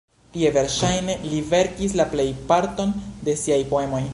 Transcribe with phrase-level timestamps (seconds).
[0.35, 2.97] Tie, verŝajne, li verkis la plejparton
[3.29, 4.05] de siaj poemoj.